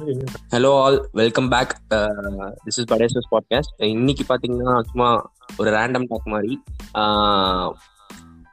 [0.00, 6.62] Hello all welcome back this is படேசஸ் podcast இன்னைக்கு பார்த்தீங்கன்னா சும்மா ஒரு ரேண்டம் டாக் மாதிரி.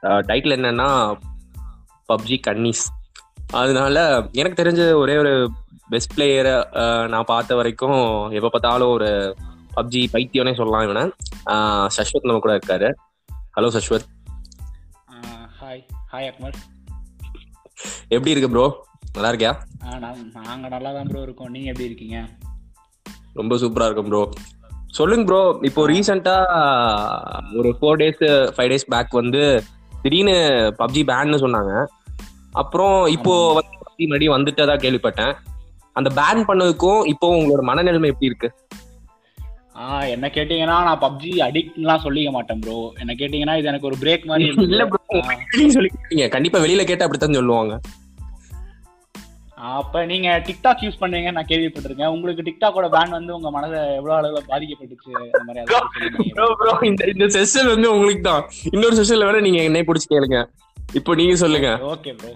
[0.02, 0.88] டைட்டில் என்னன்னா
[2.08, 2.84] பப்ஜி கன்னிஸ்.
[3.52, 5.50] அதனால எனக்கு தெரிஞ்ச ஒரே ஒரு
[5.88, 9.36] பெஸ்ட் பிளேயரை நான் பார்த்த வரைக்கும் எப்போ பார்த்தாலும் ஒரு
[9.76, 11.12] பப்ஜி பைத்தியம்னே சொல்லலாம் இவனை.
[11.96, 12.94] சஷ்வத் நம்ம கூட இருக்காரு.
[13.56, 14.06] Hello Shashwat.
[15.62, 16.52] Hi hi Akmal
[18.08, 19.67] எப்படி இருக்கு ப்ரோ நல்லா இருக்கியா?
[19.90, 21.52] நாங்க நல்லா தான் ப்ரோ இருக்கோம்.
[21.54, 22.18] நீங்க எப்படி இருக்கீங்க?
[23.36, 24.22] ரொம்ப சூப்பரா இருக்கும் ப்ரோ
[24.98, 26.36] சொல்லுங்க ப்ரோ இப்போ ரீசெண்டா
[27.58, 28.22] ஒரு four days
[28.54, 29.42] five days back வந்து
[30.02, 30.36] திடீர்னு
[30.80, 31.72] பப்ஜி பேன்னு சொன்னாங்க.
[32.54, 35.32] அப்புறம் இப்போ வந்து பப்ஜி மறுபடியும் வந்துட்டதா கேள்விப்பட்டேன்.
[35.96, 38.48] அந்த பேன் பண்ணதுக்கும் இப்போ உங்களோட மனநிலைமை எப்படி இருக்கு?
[39.76, 44.28] ஆ என்ன கேட்டீங்கன்னா நான் பப்ஜி அடிக்ட்லாம் சொல்லிக்க மாட்டேன் ப்ரோ என்ன கேட்டீங்கன்னா இது எனக்கு ஒரு பிரேக்
[44.30, 44.84] மாதிரி இல்ல.
[44.90, 45.20] ப்ரோ
[45.76, 47.74] சொல்லிருக்கீங்க கண்டிப்பா வெளியில கேட்டா அப்படித்தான் சொல்லுவாங்க.
[49.58, 52.12] அப்ப நீங்க டிக்டாக் யூஸ் பண்றீங்க நான் கேள்விப்பட்டிருக்கேன்.
[52.16, 55.12] உங்களுக்கு டிக்டாக்கோட பேன் வந்து உங்க மனதை எவ்வளவு அளவுல பாதிக்கப்பட்டுச்சு?
[55.38, 58.44] அந்த மாதிரி இந்த இந்த செஷன் வந்து உங்களுக்கு தான்.
[58.72, 60.40] இன்னொரு செஷன்ல வேணா நீங்க என்னை பிடிச்சி கேளுங்க.
[60.98, 61.70] இப்போ நீங்க சொல்லுங்க.
[61.94, 62.32] ஓகே ப்ரோ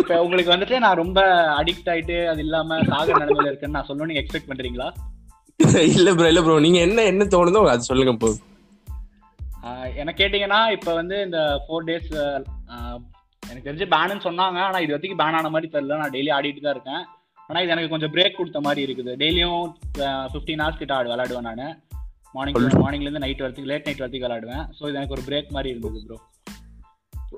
[0.00, 1.20] இப்ப உங்களுக்கு வந்துட்டு நான் ரொம்ப
[1.56, 4.88] அடிக்ட் ஆயிட்டு அது இல்லாம சாக நிலைமையில இருக்குன்னு நான் சொல்லணும் நீங்க எக்ஸ்பெக்ட் பண்றீங்களா?
[5.96, 8.30] இல்ல ப்ரோ இல்ல ப்ரோ நீங்க என்ன என்ன தோணுதோ அது சொல்லுங்க
[9.62, 12.10] ஆஹ் என்ன கேட்டீங்கன்னா இப்ப வந்து இந்த ஃபோர் டேஸ்
[13.42, 14.58] எனக்கு தெரிஞ்சு பேனுன்னு சொன்னாங்க.
[14.68, 15.98] ஆனா இது வரைக்கும் பேன் ஆன மாதிரி தெரியல.
[16.02, 17.02] நான் டெய்லி ஆடிட்டு தான் இருக்கேன்.
[17.50, 19.12] ஆனா இது எனக்கு கொஞ்சம் பிரேக் கொடுத்த மாதிரி இருக்குது.
[19.24, 19.60] டெய்லியும்
[20.32, 21.66] ஃபிஃப்டீன் ஹவர்ஸ் கிட்ட ஆடு விளையாடுவேன் நான்.
[22.36, 24.64] மார்னிங் மார்னிங்ல இருந்து நைட் வரைக்கும் லேட் நைட் வரைக்கும் விளையாடுவேன்.
[24.78, 26.18] ஸோ இது எனக்கு ஒரு பிரேக் மாதிரி இருந்தது ப்ரோ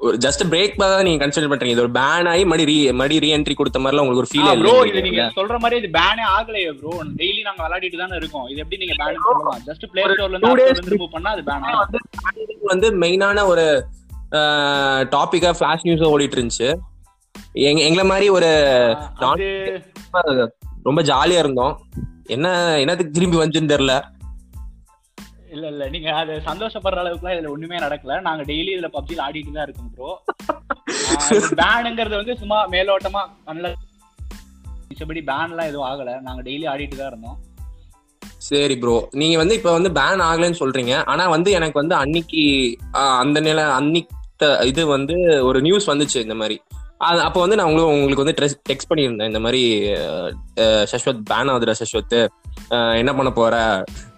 [0.07, 1.75] ஒரு ஜஸ்ட் பிரேக் தான் நீங்க கன்சிடர் பண்றீங்க.
[1.75, 5.05] இது ஒரு பேன் ஆகி மறுபடி ரீ மறுபடி ரீஎன்ட்ரி கொடுத்த மாதிரிலாம் உங்களுக்கு ஒரு ஃபீல் ப்ரோ இது
[5.07, 8.47] நீங்க சொல்ற மாதிரி இது பேனே ஆகலையே ப்ரோ டெய்லி நாங்க விளையாடிட்டு தானே இருக்கோம்.
[8.53, 9.63] இது எப்படி நீங்க பேன் சொல்லலாம்?
[9.69, 13.67] ஜஸ்ட் பிளே ஸ்டோர்ல இருந்து ரிமூவ் பண்ணா அது பேன் வந்து மெயினான ஒரு
[15.15, 16.69] டாபிக்கா ஃபிளாஷ் நியூஸ் ஓடிட்டு இருந்துச்சு
[17.69, 18.51] எங்க எங்களை மாதிரி ஒரு
[20.89, 21.75] ரொம்ப ஜாலியா இருந்தோம்.
[22.35, 22.49] என்ன
[22.83, 23.95] என்னத்துக்கு திரும்பி வந்துன்னு தெரியல.
[25.55, 28.17] இல்ல இல்ல நீங்க அது சந்தோஷப்படுற அளவுக்குலாம் இதுல ஒண்ணுமே நடக்கல.
[28.27, 30.11] நாங்க டெய்லி இதுல பப்ஜில ஆடிட்டு தான் இருக்கோம் ப்ரோ
[31.61, 33.73] பேனுங்கிறது வந்து சும்மா மேலோட்டமா நல்ல
[34.89, 36.13] மிச்சபடி பேன்லாம் எதுவும் ஆகல.
[36.27, 37.39] நாங்க டெய்லி ஆடிட்டு தான் இருந்தோம்.
[38.49, 40.95] சரி ப்ரோ நீங்க வந்து இப்ப வந்து பேன் ஆகலைன்னு சொல்றீங்க.
[41.13, 42.45] ஆனா வந்து எனக்கு வந்து அன்னைக்கு
[43.23, 44.15] அந்த நிலை அன்னைக்கு
[44.67, 46.57] இது வந்து ஒரு நியூஸ் வந்துச்சு இந்த மாதிரி.
[47.27, 48.39] அப்போ வந்து நான் உங்களுக்கு உங்களுக்கு வந்து
[48.71, 49.63] டெக்ஸ்ட் பண்ணியிருந்தேன் இந்த மாதிரி
[50.93, 52.19] சஷ்வத் பேன் ஆகுதுடா சஷ்வத்.
[53.01, 53.57] என்ன பண்ண போற?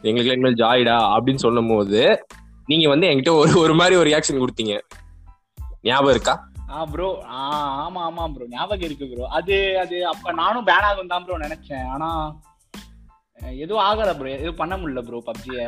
[0.03, 0.97] எங்களுக்கு இனிமேல் ஜாயிடா?
[1.17, 2.03] அப்படின்னு சொல்லும் போது
[2.67, 4.75] நீங்க வந்து என்கிட்ட ஒரு ஒரு மாதிரி ஒரு ரியாக்ஷன் கொடுத்தீங்க.
[5.83, 6.35] ஞாபகம் இருக்கா?
[6.71, 7.43] ஆ ப்ரோ ஆ
[7.85, 11.87] ஆமா ஆமா ப்ரோ ஞாபகம் இருக்கு ப்ரோ அது அது அப்ப நானும் பேன் ஆகும் தான் ப்ரோ நினைச்சேன்.
[11.95, 12.09] ஆனா
[13.65, 15.67] எதுவும் ஆகல ப்ரோ எதுவும் பண்ண முடியல ப்ரோ பப்ஜியை.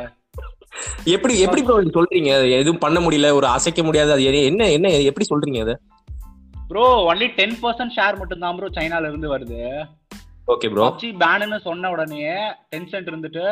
[1.13, 2.31] எப்படி எப்படி ப்ரோ சொல்றீங்க?
[2.59, 5.75] எதுவும் பண்ண முடியல ஒரு அசைக்க முடியாது அது என்ன என்ன எப்படி சொல்றீங்க அது?
[6.69, 9.59] Bro only ten percent share மட்டும் தான் ப்ரோ சைனால இருந்து வருது.
[10.53, 12.21] ஓகே ப்ரோ பப்ஜி பேனுன்னு சொன்ன உடனே
[12.73, 13.45] டென்சென்ட் இருந்துட்டு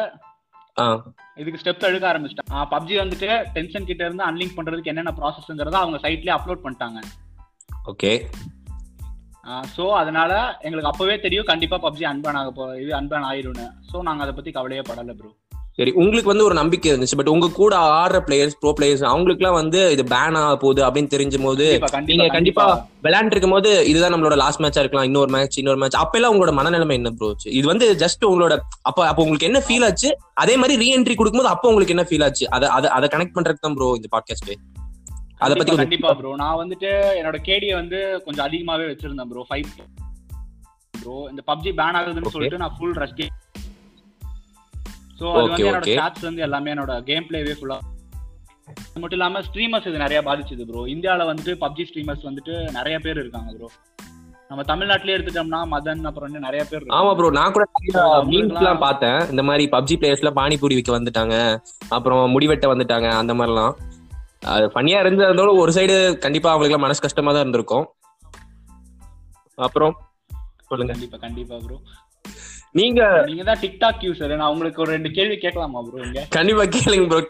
[1.41, 6.33] இதுக்கு ஸ்டெப்ஸ் எடுக்க ஆரம்பிச்சிட்டான் பப்ஜி வந்துட்டு டென்ஷன் கிட்ட இருந்து அன்லிங்க் பண்றதுக்கு என்னென்ன ப்ராசஸ்ங்கிறத அவங்க சைட்லயே
[6.37, 6.99] அப்லோட் பண்ணிட்டாங்க.
[7.91, 8.11] ஓகே
[9.75, 10.31] ஸோ அதனால
[10.65, 13.67] எங்களுக்கு அப்பவே தெரியும் கண்டிப்பா பப்ஜி அன்பேன் ஆக போ இது அன்பேன் ஆயிரும்னு.
[13.91, 15.31] ஸோ நாங்க அதை பத்தி கவலையே படல ப்ரோ
[15.79, 19.91] சரி உங்களுக்கு வந்து ஒரு நம்பிக்கை இருந்துச்சு பட் உங்க கூட ஆடுற பிளேயர்ஸ் ப்ரோ பிளேயர்ஸ் அவங்களுக்குலாம் வந்து
[19.91, 21.65] இது பேன் ஆக போகுது அப்படின்னு தெரிஞ்சும் போது
[22.09, 22.65] நீங்க கண்டிப்பா.
[23.03, 26.53] விளையாண்டு இருக்கும் போது இதுதான் நம்மளோட லாஸ்ட் மேட்சா இருக்கலாம் இன்னொரு மேட்ச் இன்னொரு மேட்ச் அப்ப எல்லாம் உங்களோட
[26.59, 30.11] மனநிலைமை என்ன ப்ரோ இது வந்து ஜஸ்ட் உங்களோட அப்ப அப்ப உங்களுக்கு என்ன ஃபீல் ஆச்சு?
[30.33, 32.45] அதே மாதிரி ரீஎன்ட்ரி கொடுக்கும்போது அப்போ உங்களுக்கு என்ன ஃபீல் ஆச்சு?
[32.49, 34.53] அதை அதை கனெக்ட் பண்றதுக்கு தான் ப்ரோ இந்த பாட்காஸ்ட்
[35.41, 36.89] அதை பத்தி கண்டிப்பா ப்ரோ நான் வந்துட்டு
[37.19, 39.69] என்னோட கேடியை வந்து கொஞ்சம் அதிகமாவே வச்சிருந்தேன் ப்ரோ ஃபைவ்
[40.93, 42.29] ப்ரோ இந்த பப்ஜி பேன் ஆகுதுன்னு.
[42.29, 43.33] சொல்லிட்டு நான் ஃபுல் ரஷ் கேம்
[45.21, 45.87] ஸோ அது வந்து என்னோட.
[45.95, 47.79] ஸ்டாட்ஸ் வந்து எல்லாமே என்னோட கேம் பிளேவே ஃபுல்லா
[48.83, 53.21] அது மட்டும் இல்லாம ஸ்ட்ரீமர்ஸ் இது நிறைய பாதிச்சது ப்ரோ இந்தியால வந்துட்டு பப்ஜி ஸ்ட்ரீமர்ஸ் வந்துட்டு நிறைய பேர்
[53.23, 53.69] இருக்காங்க ப்ரோ
[54.51, 56.85] நம்ம தமிழ்நாட்டிலே எடுத்துட்டோம்னா மதன் அப்புறம் இன்னும் நிறைய பேர்.
[56.97, 57.65] ஆமா ப்ரோ நான் கூட
[58.39, 59.19] எல்லாம் பார்த்தேன்.
[59.31, 61.35] இந்த மாதிரி பப்ஜி பிளேயர்ஸ்ல பானிபூரி விற்க வந்துட்டாங்க.
[61.97, 63.73] அப்புறம் முடிவெட்ட வந்துட்டாங்க அந்த மாதிரிலாம்.
[64.53, 65.95] அது ஃபன்னியா இருந்ததோட ஒரு சைடு
[66.25, 67.85] கண்டிப்பா அவங்களுக்கு மனசு கஷ்டமா தான் இருந்திருக்கும்.
[69.67, 69.95] அப்புறம்
[70.69, 70.91] சொல்லுங்க.
[70.95, 71.77] கண்டிப்பா கண்டிப்பா ப்ரோ
[72.75, 76.21] நீங்க நீங்க தான் டிக்டாக் யூசர் நான் உங்களுக்கு ஒரு ரெண்டு கேள்வி கேட்கலாமா ப்ரோ இங்க?
[76.35, 77.21] கண்டிப்பா கேளுங்க ப்ரோ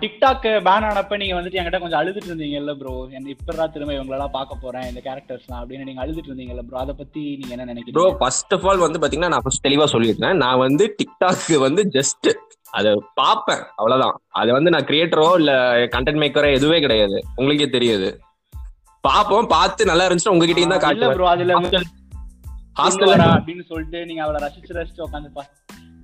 [0.00, 4.64] டிக்டாக் பேன் ஆனப்ப நீங்க வந்துட்டு என்கிட்ட கொஞ்சம் அழுதுட்டு இருந்தீங்கல்ல ப்ரோ என்ன இப்பதான் திரும்ப இவங்களெல்லாம் பார்க்க
[4.64, 8.54] போறேன் இந்த கேரக்டர்ஸ்லாம் அப்படின்னு நீங்க அழுதுட்டு இருந்தீங்கல்ல ப்ரோ அதை பத்தி நீங்க என்ன ப்ரோ நினைக்கிறீங்க ஃபர்ஸ்ட்
[8.56, 10.36] ஆஃப் ஆல் வந்து பாத்தீங்கன்னா நான் ஃபர்ஸ்ட் தெளிவா சொல்லிடுறேன்.
[10.44, 12.28] நான் வந்து டிக்டாக் வந்து ஜஸ்ட்
[12.72, 13.64] அதை பார்ப்பேன்.
[13.78, 14.14] அவ்வளவுதான்.
[14.40, 15.52] அது வந்து நான் கிரியேட்டரோ இல்ல
[15.94, 17.18] கண்டென்ட் மேக்கரோ எதுவே கிடையாது.
[17.38, 18.08] உங்களுக்கே தெரியுது.
[19.04, 21.12] பார்ப்போம் பார்த்து நல்லா இருந்துச்சுன்னா உங்ககிட்டயும் தான் காட்டுவேன்.
[22.76, 25.42] ப்ரோ அதுல ஹாஸ்டல் வரா அப்படின்னு சொல்லிட்டு நீங்க அவளை ரசிச்சு ரசிச்சு உட்காந்து பா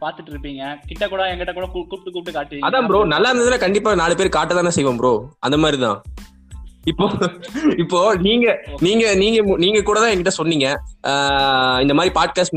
[0.03, 0.63] பாத்துட்டு இருப்பீங்க.
[0.91, 2.67] கிட்ட கூட என்கிட்ட கூட கூப்பிட்டு கூப்பிட்டு காட்டுவீங்க.
[2.67, 5.13] அதான் ப்ரோ நல்லா இருந்ததுன்னா கண்டிப்பா நாலு பேர் காட்ட தானே செய்வோம் ப்ரோ
[5.47, 5.99] அந்த மாதிரி தான்
[6.91, 7.07] இப்போ
[7.83, 8.47] இப்போ நீங்க
[8.87, 10.67] நீங்க நீங்க நீங்க கூட தான் என்கிட்ட சொன்னீங்க.
[11.85, 12.57] இந்த மாதிரி பாட்காஸ்ட்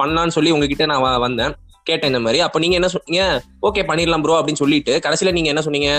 [0.00, 1.52] பண்ணலான்னு சொல்லி உங்ககிட்ட நான் வந்தேன்.
[1.88, 2.38] கேட்டேன் இந்த மாதிரி.
[2.46, 3.22] அப்ப நீங்க என்ன சொன்னீங்க?
[3.68, 5.90] ஓகே பண்ணிடலாம் ப்ரோ அப்படின்னு சொல்லிட்டு கடைசியில நீங்க என்ன சொன்னீங்க?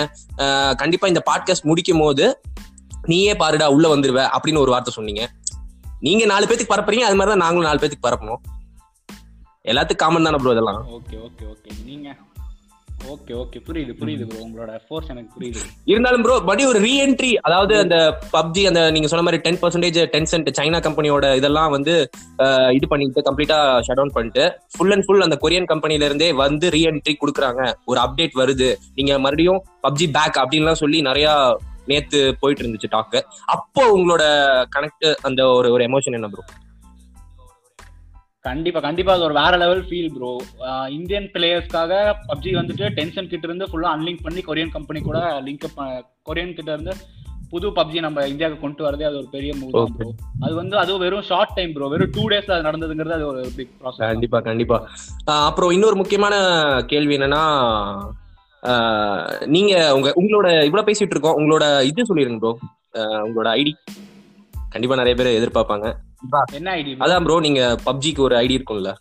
[0.82, 2.26] கண்டிப்பா இந்த பாட்காஸ்ட் முடிக்கும் போது
[3.12, 5.24] நீயே பாருடா உள்ள வந்துருவ அப்படின்னு ஒரு வார்த்தை சொன்னீங்க.
[6.06, 8.42] நீங்க நாலு பேத்துக்கு பரப்புறீங்க அது மாதிரி தான் நாங்களும் நாலு பேத்துக்கு பரப்பணும்.
[9.64, 10.80] எல்லாத்துக்கும் காமன் தானே ப்ரோ இதெல்லாம்?
[10.96, 12.08] ஓகே ஓகே ஓகே நீங்க
[13.12, 15.62] ஓகே ஓகே புரியுது புரியுது ப்ரோ உங்களோட ஃபோர்ஸ் எனக்கு புரியுது.
[15.92, 17.96] இருந்தாலும் ப்ரோ படி ஒரு ரீஎன்ட்ரி அதாவது அந்த
[18.36, 21.94] பப்ஜி அந்த நீங்க சொன்ன மாதிரி ten percentage ten cent China கம்பெனியோட இதெல்லாம் வந்து
[22.76, 24.44] இது பண்ணிட்டு கம்ப்ளீட்டா ஷட் டவுன் பண்ணிட்டு
[24.76, 27.60] ஃபுல் அண்ட் ஃபுல் அந்த கொரியன் கம்பெனில இருந்தே வந்து ரீஎன்ட்ரி கொடுக்குறாங்க.
[27.90, 28.70] ஒரு அப்டேட் வருது.
[28.98, 31.28] நீங்க மறுபடியும் பப்ஜி பேக் அப்படின்லாம் சொல்லி நிறைய
[31.86, 33.20] நேத்து போயிட்டு இருந்துச்சு டாக்கு
[33.50, 34.24] அப்போ உங்களோட
[34.76, 36.44] கனெக்ட் அந்த ஒரு ஒரு எமோஷன் என்ன ப்ரோ
[38.44, 39.12] கண்டிப்பா கண்டிப்பா.
[39.14, 40.30] அது ஒரு வேற லெவல் ஃபீல் ப்ரோ
[40.94, 41.92] இந்தியன் பிளேயர்ஸ்க்காக
[42.26, 45.64] பப்ஜி வந்துட்டு டென்ஷன் கிட்ட இருந்து ஃபுல்லா அன்லிங்க் பண்ணி கொரியன் கம்பெனி கூட லிங்க்
[46.26, 46.94] கொரியன் கிட்ட இருந்து
[47.50, 50.08] புது பப்ஜி நம்ம இந்தியாவுக்கு கொண்டு வரதே அது ஒரு பெரிய மூவ் ப்ரோ
[50.44, 53.72] அது வந்து அதுவும் வெறும் ஷார்ட் டைம் ப்ரோ வெறும் டூ டேஸ்ல அது நடந்ததுங்கிறது அது ஒரு பிக்
[53.80, 54.78] ப்ராசஸ் கண்டிப்பா கண்டிப்பா.
[55.44, 56.34] அப்புறம் இன்னொரு முக்கியமான
[56.86, 57.42] கேள்வி என்னன்னா
[59.46, 61.38] நீங்க உங்க உங்களோட இவ்வளவு பேசிட்டு இருக்கோம்.
[61.40, 62.52] உங்களோட இது சொல்லிருங்க ப்ரோ
[63.26, 63.72] உங்களோட ஐடி
[64.54, 65.86] கண்டிப்பா நிறைய பேர் எதிர்பார்ப்பாங்க.
[66.58, 68.92] என்ன ஐடி அதான் ப்ரோ நீங்க பப்ஜிக்கு ஒரு ஐடி இருக்கும்ல.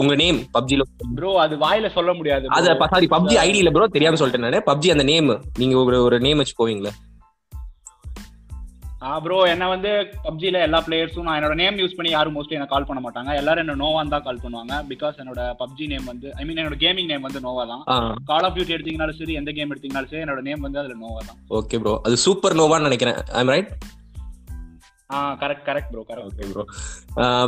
[0.00, 0.82] உங்க நேம் பப்ஜில
[1.18, 4.60] ப்ரோ அது வாயில சொல்ல முடியாது அது சாரி பப்ஜி ஐடி இல்ல ப்ரோ தெரியாம சொல்லிட்டேன் நானு.
[4.70, 6.92] பப்ஜி அந்த நேம் நீங்க ஒரு ஒரு நேம் வச்சு போவீங்களா.
[9.24, 9.90] ப்ரோ என்ன வந்து
[10.24, 13.30] பப்ஜில எல்லா பிளேயர்ஸும் நான் என்னோட நேம் யூஸ் பண்ணி யாரும் மோஸ்ட்லி எனக்கு கால் பண்ண மாட்டாங்க.
[13.40, 14.74] எல்லாரும் என்ன நோவான் தான் கால் பண்ணுவாங்க.
[14.92, 17.84] பிகாஸ் என்னோட பப்ஜி நேம் வந்து ஐ மீன் என்னோட கேமிங் நேம் வந்து நோவா தான்.
[18.30, 21.38] கால் ஆஃப் டியூட்டி எடுத்தீங்கனாலும் சரி எந்த கேம் எடுத்தீங்கனாலும் சரி என்னோட நேம் வந்து அதுல நோவா தான்.
[21.60, 23.20] ஓகே ப்ரோ அது சூப்பர் நோவான்னு நினைக்கிறேன்.
[23.40, 23.70] I'm right
[25.16, 26.64] ah correct correct bro correct okay bro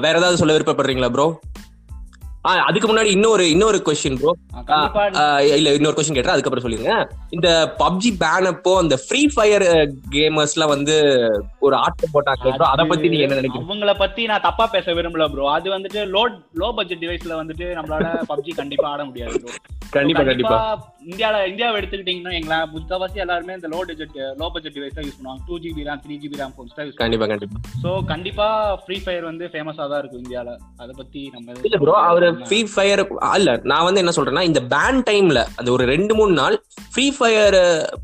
[0.05, 1.27] வேற ஏதாவது சொல்ல விருப்பப்படுறீங்களா ப்ரோ
[2.65, 4.33] அதுக்கு முன்னாடி இன்னொரு இன்னொரு கொஸ்டின் ப்ரோ
[5.51, 6.95] இல்ல இன்னொரு கொஸ்டின் கேட்டா அதுக்கப்புறம் சொல்லிருங்க.
[7.31, 7.49] இந்த
[7.81, 9.65] பப்ஜி பேன் அப்போ அந்த ஃப்ரீ ஃபயர்
[10.15, 10.97] கேமர்ஸ்லாம் வந்து
[11.61, 13.69] ஒரு ஆட்டம் போட்டாங்க ப்ரோ அத பத்தி நீங்க என்ன நினைக்கிறீங்க?
[13.69, 16.23] அவங்கள பத்தி நான் தப்பா பேச விரும்பல ப்ரோ அது வந்துட்டு லோ
[16.57, 19.53] லோ பட்ஜெட் டிவைஸ்ல வந்துட்டு நம்மளால பப்ஜி கண்டிப்பா ஆட முடியாது ப்ரோ
[19.93, 20.59] கண்டிப்பா கண்டிப்பா.
[21.01, 25.43] இந்தியால இந்தியாவை எடுத்துக்கிட்டீங்கன்னா எங்களா முக்காவாசி எல்லாருமே இந்த low budget low budget device தான் யூஸ் பண்ணுவாங்க.
[25.47, 27.61] Two GB RAM three GB RAM phones தான் யூஸ் கண்டிப்பா கண்டிப்பா.
[27.83, 28.47] சோ கண்டிப்பா
[28.83, 30.51] ஃப்ரீ ஃபயர் வந்து ஃபேமஸா தான் இருக்கும் இந்தியால.
[30.77, 33.03] அத பத்தி நம்ம இல்ல ப்ரோ அவரு ஃப்ரீ ஃபயர்
[33.35, 36.57] இல்ல நான் வந்து என்ன சொல்றேன்னா இந்த பேன் டைம்ல அந்த ஒரு ரெண்டு மூணு நாள்
[36.93, 37.59] ஃப்ரீ ஃபயர்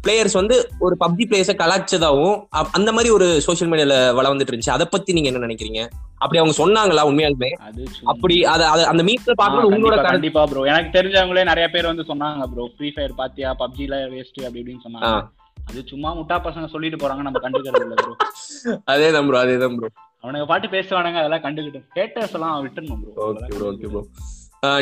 [0.04, 4.76] பிளேயர்ஸ் வந்து ஒரு பப்ஜி பிளேயர்ஸை கலாச்சதாவும் அ- அந்த மாதிரி ஒரு சோஷியல் மீடியால வள வந்துட்டு இருந்துச்சு.
[4.76, 5.81] அதை பத்தி நீங்க என்ன நினைக்கிறீங்க?
[6.19, 7.48] அப்படி அவங்க சொன்னாங்களா உண்மையாலுமே?
[7.62, 12.04] அது அப்படி அத அத- அந்த மீட்ல பாக்கும்போது உங்களோட கண்டிப்பா, ப்ரோ எனக்கு தெரிஞ்சவங்களே நிறைய பேர் வந்து
[12.08, 13.50] சொன்னாங்க ப்ரோ ஃப்ரீ ஃபயர் பாத்தியா?
[13.61, 15.11] பப்ஜில வேஸ்ட் அப்படி இப்படின்னு சொன்னாங்க.
[15.67, 18.12] அது சும்மா முட்டா பசங்க சொல்லிட்டு போறாங்க நம்ம கண்டுக்கிறது இல்ல ப்ரோ
[18.93, 19.88] அதேதான் ப்ரோ அதேதான் ப்ரோ
[20.25, 24.03] அவனுங்க பாட்டு பேசுவானுங்க அதெல்லாம் கண்டுக்கிட்டோம் ஹேட்டர்ஸ் எல்லாம் விட்டுறணும் bro okay bro okay bro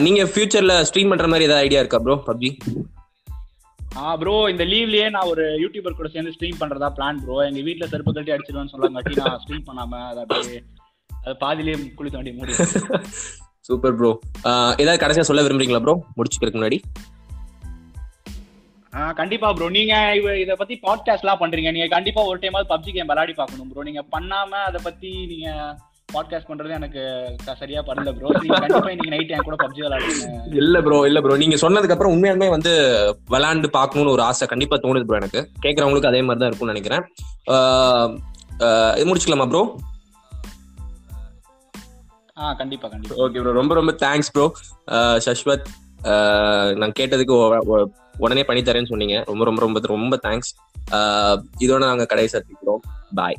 [0.00, 2.50] நீங்க ஃபியூச்சர்ல ஸ்ட்ரீம் பண்ற மாதிரி ஏதாவது ஐடியா இருக்கா ப்ரோ பப்ஜி
[3.98, 7.86] ஆ ப்ரோ இந்த லீவ்லயே நான் ஒரு யூடியூபர் கூட சேர்ந்து ஸ்ட்ரீம் பண்றதா பிளான் ப்ரோ எங்க வீட்ல
[7.90, 10.60] செருப்பு கட்டி அடிச்சிருவேன்னு சொல்லாங்காட்டி நான் ஸ்ட்ரீம் பண்ணாம அதை அப்படியே
[11.10, 12.54] அது பாதியிலேயே குளித்த வண்டி மூடி
[13.68, 14.10] சூப்பர் ப்ரோ
[14.78, 16.78] ஏதாவது கடைசியா சொல்ல விரும்புறீங்களா ப்ரோ முடிச்சுக்கிறதுக்கு முன்னாடி.
[19.18, 19.94] கண்டிப்பா ப்ரோ நீங்க
[20.42, 21.70] இத பத்தி பாட்காஸ்ட்லாம் பண்றீங்க.
[21.76, 25.48] நீங்க கண்டிப்பா ஒரு டைமாவது பப்ஜி கேம் விளையாடி பார்க்கணும் ப்ரோ நீங்க பண்ணாம அத பத்தி நீங்க
[26.14, 27.02] பாட்காஸ்ட் பண்றது எனக்கு
[27.60, 30.28] சரியா படல ப்ரோ நீங்க கண்டிப்பா இன்னைக்கு நைட் என் கூட பப்ஜி விளையாடுங்க.
[30.60, 32.72] இல்ல ப்ரோ இல்ல ப்ரோ நீங்க சொன்னதுக்கு அப்புறம் உண்மையாலுமே வந்து
[33.34, 35.42] விளையாண்டு பார்க்கணும்னு ஒரு ஆசை கண்டிப்பா தோணுது ப்ரோ எனக்கு.
[35.64, 37.02] கேக்குறவங்களுக்கு அதே மாதிரி தான் இருக்கும்னு நினைக்கிறேன்.
[38.98, 39.64] இது முடிச்சுக்கலாமா ப்ரோ
[42.36, 43.18] ஆ கண்டிப்பா கண்டிப்பா.
[43.24, 44.46] ஓகே ப்ரோ ரொம்ப ரொம்ப தேங்க்ஸ் ப்ரோ
[45.26, 45.68] சஷ்வத்
[46.80, 47.34] நான் கேட்டதுக்கு
[48.16, 49.16] உடனே பண்ணி தரேன்னு சொன்னீங்க.
[49.26, 50.52] ரொம்ப ரொம்ப ரொம்ப ரொம்ப தேங்க்ஸ்
[51.60, 52.82] இதோட நாங்க கடைசி சந்திக்கிறோம்.
[53.14, 53.38] பாய்